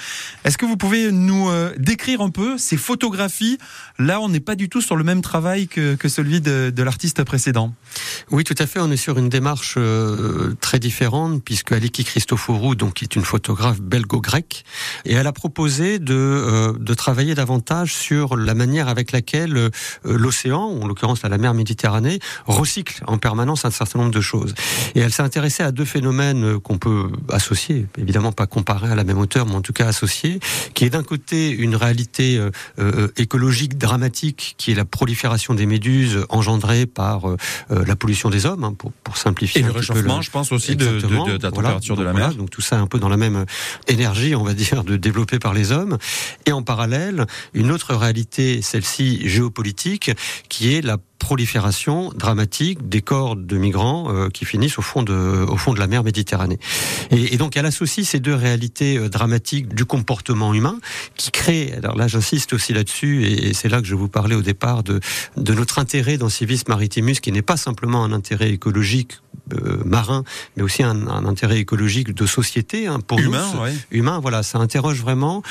Est-ce 0.45 0.59
que 0.59 0.67
vous 0.67 0.77
pouvez 0.77 1.13
nous 1.13 1.49
euh, 1.49 1.73
décrire 1.79 2.21
un 2.21 2.31
peu 2.31 2.59
ces 2.59 2.77
photographies? 2.77 3.59
Là, 3.99 4.21
on 4.21 4.29
n'est 4.29 4.41
pas 4.41 4.55
du 4.55 4.69
tout 4.69 4.81
sur 4.81 4.97
le 4.97 5.05
même 5.05 5.23
travail 5.23 5.32
que, 5.41 5.95
que 5.95 6.09
celui 6.09 6.41
de, 6.41 6.83
l'artiste 6.83 7.25
précédent. 7.25 7.73
Oui, 8.31 8.45
tout 8.45 8.55
à 8.59 8.67
fait. 8.67 8.81
On 8.81 8.91
est 8.91 8.97
sur 8.97 9.19
une 9.19 9.29
démarche 9.29 9.75
euh, 9.79 10.55
très 10.61 10.79
différente, 10.79 11.43
puisque 11.43 11.73
Aliki 11.73 12.05
Christoforou, 12.05 12.75
donc, 12.75 13.03
est 13.03 13.17
une 13.17 13.25
photographe 13.25 13.81
belgo-grecque, 13.81 14.65
et 15.05 15.15
elle 15.15 15.27
a 15.27 15.33
proposé 15.33 15.99
de, 15.99 16.15
euh, 16.15 16.95
travailler 16.95 17.35
davantage 17.35 17.95
sur 17.95 18.37
la 18.37 18.55
manière 18.55 18.89
avec 18.89 19.13
laquelle 19.13 19.57
euh, 19.57 19.71
l'océan, 20.05 20.61
en 20.61 20.87
l'occurrence 20.87 21.23
la 21.23 21.39
mer 21.39 21.55
Méditerranée, 21.55 22.19
recycle 22.47 23.03
en 23.07 23.17
permanence 23.17 23.65
un 23.65 23.71
certain 23.71 24.01
nombre 24.01 24.11
de 24.11 24.21
choses. 24.21 24.55
Et 24.95 25.01
elle 25.01 25.13
s'est 25.13 25.23
intéressée 25.23 25.63
à 25.63 25.73
deux 25.73 25.85
phénomènes 25.87 26.61
qu'on 26.61 26.77
peut 26.77 27.11
associer, 27.31 27.87
évidemment 27.97 28.33
pas 28.33 28.47
comparer 28.47 28.91
à 28.91 28.95
la 28.95 29.05
même 29.05 29.19
hauteur, 29.19 29.47
mais 29.47 29.55
en 29.55 29.63
tout 29.63 29.73
cas 29.73 29.87
associer, 29.87 30.41
qui 30.75 30.85
est 30.85 30.91
d'un 30.91 31.03
côté 31.03 31.51
une 31.51 31.77
réalité 31.77 32.41
écologique 33.17 33.79
dramatique 33.79 34.55
qui 34.59 34.73
est 34.73 34.75
la 34.75 34.85
prolifération 34.85 35.22
des 35.55 35.67
méduses 35.67 36.25
engendrée 36.29 36.87
par 36.87 37.29
euh, 37.29 37.37
la 37.69 37.97
pollution 37.97 38.31
des 38.31 38.47
hommes, 38.47 38.65
hein, 38.65 38.75
pour, 38.77 38.93
pour, 38.93 39.17
simplifier. 39.17 39.61
Et 39.61 39.65
le 39.65 39.71
réchauffement, 39.71 40.17
le... 40.17 40.23
je 40.23 40.31
pense 40.31 40.53
aussi, 40.53 40.77
de, 40.77 40.85
de, 40.85 41.01
de, 41.01 41.09
de, 41.09 41.43
la 41.43 41.51
température 41.51 41.95
voilà, 41.95 42.13
de 42.13 42.19
la 42.19 42.27
mer. 42.27 42.35
Donc 42.35 42.51
tout 42.51 42.61
ça 42.61 42.79
un 42.79 42.87
peu 42.87 42.99
dans 42.99 43.09
la 43.09 43.17
même 43.17 43.45
énergie, 43.89 44.35
on 44.35 44.45
va 44.45 44.55
dire, 44.55 44.85
de 44.85 44.97
développée 44.97 45.39
par 45.39 45.55
les 45.55 45.73
hommes. 45.73 45.99
Et 46.47 46.53
en 46.53 46.63
parallèle, 46.63 47.27
une 47.55 47.71
autre 47.71 47.95
réalité, 47.95 48.63
celle-ci 48.63 49.29
géopolitique, 49.29 50.11
qui 50.49 50.75
est 50.75 50.83
la 50.83 50.99
prolifération 51.23 52.11
dramatique 52.17 52.89
des 52.89 53.01
corps 53.01 53.37
de 53.37 53.57
migrants 53.57 54.11
euh, 54.11 54.29
qui 54.29 54.45
finissent 54.45 54.79
au 54.79 54.83
fond 54.83 55.05
de, 55.05 55.47
au 55.49 55.57
fond 55.57 55.73
de 55.73 55.79
la 55.79 55.87
mer 55.87 56.03
Méditerranée. 56.03 56.59
Et, 57.13 57.35
et 57.35 57.37
donc 57.37 57.57
elle 57.57 57.65
associe 57.65 58.05
ces 58.05 58.19
deux 58.19 58.35
réalités 58.35 58.99
euh, 58.99 59.09
dramatiques 59.09 59.73
du 59.73 59.85
comportement 59.85 60.53
humain 60.53 60.79
qui 61.17 61.31
crée, 61.31 61.75
alors 61.79 61.97
là 61.97 62.09
j'insiste 62.09 62.53
aussi 62.55 62.73
là-dessus, 62.73 63.25
et, 63.25 63.49
et 63.49 63.55
c'est 63.55 63.69
là 63.69 63.81
que 63.81 63.87
je 63.87 63.95
vous 63.95 64.09
parlais 64.09 64.35
au 64.35 64.43
départ 64.43 64.83
de, 64.83 64.99
de 65.37 65.55
notre 65.55 65.79
intérêt 65.79 66.19
dans 66.19 66.29
Civis 66.29 66.65
Maritimus, 66.67 67.21
qui 67.23 67.31
n'est 67.31 67.41
pas 67.41 67.57
simplement 67.57 68.03
un 68.03 68.13
intérêt 68.13 68.51
écologique 68.51 69.21
euh, 69.53 69.83
marin, 69.85 70.25
mais 70.57 70.63
aussi 70.63 70.83
un, 70.83 71.07
un, 71.07 71.25
intérêt 71.25 71.59
écologique 71.59 72.15
de 72.15 72.27
société 72.27 72.89
hein, 72.89 72.99
pour 73.01 73.21
humain, 73.21 73.47
nous. 73.55 73.61
Ouais. 73.61 73.75
Humain, 73.93 74.19
voilà, 74.21 74.43
ça 74.43 74.59
interroge 74.59 75.01
vraiment 75.01 75.43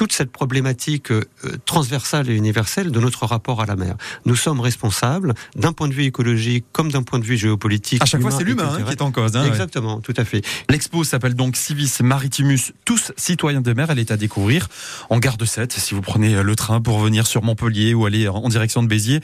toute 0.00 0.14
cette 0.14 0.32
problématique 0.32 1.12
euh, 1.12 1.26
transversale 1.66 2.30
et 2.30 2.34
universelle 2.34 2.90
de 2.90 3.00
notre 3.00 3.26
rapport 3.26 3.60
à 3.60 3.66
la 3.66 3.76
mer. 3.76 3.96
Nous 4.24 4.34
sommes 4.34 4.58
responsables 4.60 5.34
d'un 5.56 5.74
point 5.74 5.88
de 5.88 5.92
vue 5.92 6.04
écologique 6.04 6.64
comme 6.72 6.90
d'un 6.90 7.02
point 7.02 7.18
de 7.18 7.24
vue 7.26 7.36
géopolitique. 7.36 8.02
À 8.02 8.06
chaque 8.06 8.22
fois, 8.22 8.30
c'est 8.30 8.44
l'humain 8.44 8.78
hein, 8.78 8.82
qui 8.82 8.92
est 8.92 9.02
en 9.02 9.12
cause. 9.12 9.36
Hein, 9.36 9.44
Exactement, 9.44 9.96
ouais. 9.96 10.00
tout 10.00 10.14
à 10.16 10.24
fait. 10.24 10.40
L'expo 10.70 11.04
s'appelle 11.04 11.34
donc 11.34 11.54
Civis 11.54 11.98
Maritimus, 12.02 12.72
tous 12.86 13.12
citoyens 13.18 13.60
de 13.60 13.74
mer. 13.74 13.90
Elle 13.90 13.98
est 13.98 14.10
à 14.10 14.16
découvrir 14.16 14.68
en 15.10 15.18
gare 15.18 15.36
de 15.36 15.44
Sète 15.44 15.74
si 15.74 15.92
vous 15.92 16.00
prenez 16.00 16.42
le 16.42 16.56
train 16.56 16.80
pour 16.80 16.98
venir 16.98 17.26
sur 17.26 17.42
Montpellier 17.42 17.92
ou 17.92 18.06
aller 18.06 18.26
en 18.26 18.48
direction 18.48 18.82
de 18.82 18.88
Béziers 18.88 19.20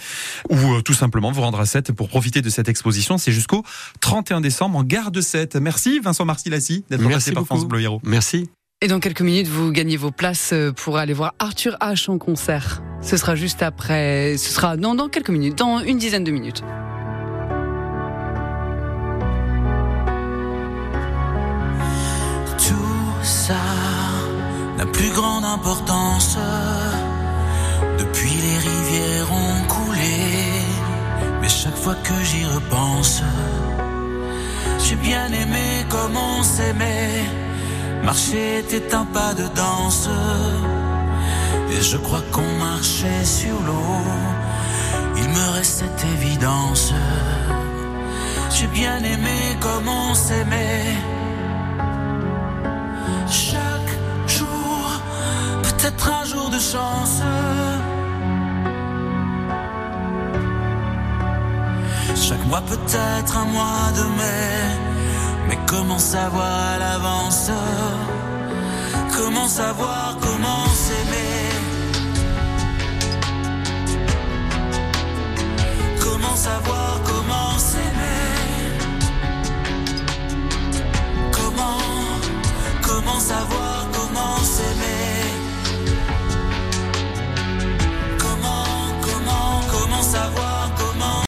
ou 0.51 0.57
euh, 0.57 0.83
tout 0.83 0.93
simplement 0.93 1.33
vous 1.33 1.41
rendre 1.41 1.59
à 1.59 1.65
Sète 1.65 1.93
pour 1.93 2.11
profiter 2.11 2.43
de 2.43 2.51
cette 2.51 2.69
exposition. 2.69 3.17
C'est 3.17 3.33
jusqu'au 3.33 3.65
31 4.03 4.43
décembre 4.43 4.77
en 4.77 4.85
gare 4.85 5.11
de 5.11 5.23
Sète. 5.23 5.57
Merci 5.57 6.01
Vincent 6.01 6.27
Marcilassi 6.27 6.85
d'être 6.91 7.09
passé 7.09 7.33
par 7.33 7.47
France 7.47 7.65
Bleu 7.65 7.81
Héros. 7.81 8.03
Merci. 8.05 8.51
Et 8.83 8.89
dans 8.89 9.01
quelques 9.01 9.23
minutes, 9.23 9.47
vous 9.47 9.73
gagnez 9.73 9.97
vos 9.97 10.11
places 10.11 10.53
pour 10.77 10.99
aller 10.99 11.15
voir 11.15 11.33
Arthur 11.39 11.79
H 11.81 12.11
en 12.11 12.19
concert. 12.19 12.83
Ce 13.01 13.17
sera 13.17 13.35
juste 13.35 13.63
après. 13.63 14.37
Ce 14.37 14.51
sera 14.53 14.77
non, 14.77 14.95
dans 14.95 15.09
quelques 15.09 15.31
minutes, 15.31 15.57
dans 15.57 15.79
une 15.79 15.97
dizaine 15.97 16.25
de 16.25 16.31
minutes. 16.31 16.63
Tout 22.59 23.25
ça 23.25 23.55
n'a 24.77 24.85
plus 24.85 25.09
grande 25.09 25.47
importance. 25.47 26.37
Depuis 27.99 28.29
les 28.29 28.59
rivières 28.59 29.33
ont 29.33 29.69
coulé. 29.69 30.19
Mais 31.41 31.49
chaque 31.49 31.77
fois 31.77 31.95
que 31.95 32.25
j'y 32.25 32.45
repense, 32.45 33.23
j'ai 34.87 34.97
bien 34.97 35.29
aimé 35.29 35.87
comme 35.89 36.15
on 36.15 36.43
s'aimait. 36.43 37.46
Marcher 38.07 38.61
était 38.61 38.95
un 38.95 39.05
pas 39.05 39.35
de 39.35 39.49
danse. 39.57 40.09
Et 41.73 41.83
je 41.83 41.97
crois 41.97 42.23
qu'on 42.31 42.53
marchait 42.57 43.25
sur 43.25 43.61
l'eau. 43.67 44.01
Il 45.17 45.29
me 45.29 45.47
reste 45.57 45.81
cette 45.81 46.05
évidence. 46.15 46.93
J'ai 48.55 48.69
bien 48.69 48.99
aimé 48.99 49.39
comme 49.61 49.89
on 49.89 50.15
s'aimait. 50.15 50.95
Chaque 53.29 53.93
jour, 54.29 54.85
peut-être 55.65 56.09
un 56.09 56.25
jour 56.27 56.49
de 56.49 56.61
chance. 56.61 57.23
Chaque 62.15 62.47
mois, 62.47 62.63
peut-être 62.73 63.37
un 63.37 63.47
mois 63.47 63.91
de 63.99 64.05
mai. 64.19 64.96
Mais 65.49 65.59
comment 65.67 65.99
savoir 65.99 66.61
à 66.75 66.79
l'avance 66.79 67.51
Comment 69.17 69.49
savoir 69.49 70.17
comment 70.21 70.67
s'aimer 70.67 71.51
Comment 76.01 76.37
savoir 76.37 77.01
comment 77.05 77.59
s'aimer 77.59 78.23
Comment, 81.33 81.79
comment 82.83 83.21
savoir 83.21 83.66